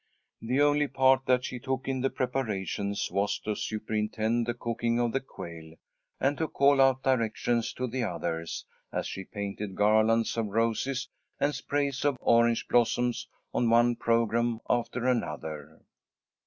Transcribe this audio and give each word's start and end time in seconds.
The 0.41 0.59
only 0.61 0.87
part 0.87 1.27
that 1.27 1.45
she 1.45 1.59
took 1.59 1.87
in 1.87 2.01
the 2.01 2.09
preparations 2.09 3.09
was 3.11 3.37
to 3.41 3.53
superintend 3.55 4.47
the 4.47 4.55
cooking 4.55 4.99
of 4.99 5.11
the 5.11 5.19
quail, 5.19 5.75
and 6.19 6.39
to 6.39 6.47
call 6.47 6.81
out 6.81 7.03
directions 7.03 7.71
to 7.73 7.85
the 7.85 8.03
others, 8.03 8.65
as 8.91 9.05
she 9.05 9.23
painted 9.25 9.75
garlands 9.75 10.37
of 10.37 10.47
roses 10.47 11.07
and 11.39 11.53
sprays 11.53 12.03
of 12.03 12.17
orange 12.19 12.67
blossoms 12.67 13.27
on 13.53 13.69
one 13.69 13.95
programme 13.95 14.59
after 14.67 15.07
another. 15.07 15.79